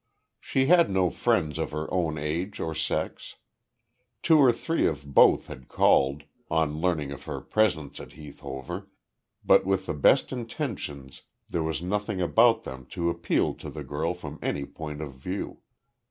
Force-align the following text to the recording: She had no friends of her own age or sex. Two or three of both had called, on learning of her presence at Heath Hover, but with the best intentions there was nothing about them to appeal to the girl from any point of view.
She 0.39 0.65
had 0.65 0.89
no 0.89 1.11
friends 1.11 1.59
of 1.59 1.69
her 1.69 1.85
own 1.93 2.17
age 2.17 2.59
or 2.59 2.73
sex. 2.73 3.35
Two 4.23 4.39
or 4.39 4.51
three 4.51 4.87
of 4.87 5.13
both 5.13 5.45
had 5.45 5.67
called, 5.67 6.23
on 6.49 6.81
learning 6.81 7.11
of 7.11 7.25
her 7.25 7.39
presence 7.39 7.99
at 7.99 8.13
Heath 8.13 8.39
Hover, 8.39 8.89
but 9.45 9.63
with 9.63 9.85
the 9.85 9.93
best 9.93 10.31
intentions 10.31 11.21
there 11.47 11.61
was 11.61 11.83
nothing 11.83 12.19
about 12.19 12.63
them 12.63 12.87
to 12.87 13.11
appeal 13.11 13.53
to 13.53 13.69
the 13.69 13.83
girl 13.83 14.15
from 14.15 14.39
any 14.41 14.65
point 14.65 15.03
of 15.03 15.13
view. 15.13 15.59